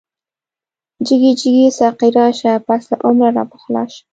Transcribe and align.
جګی 1.07 1.31
جګی 1.41 1.65
ساقی 1.79 2.09
راشه، 2.17 2.53
پس 2.67 2.81
له 2.89 2.95
عمره 3.05 3.29
راپخلا 3.37 3.83
شه 3.93 4.01